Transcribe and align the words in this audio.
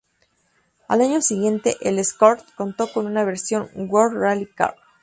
Al 0.87 1.01
año 1.01 1.21
siguiente 1.21 1.77
el 1.87 1.99
Escort 1.99 2.41
contó 2.55 2.91
con 2.91 3.05
una 3.05 3.23
versión 3.23 3.69
World 3.75 4.17
Rally 4.19 4.47
Car. 4.47 4.75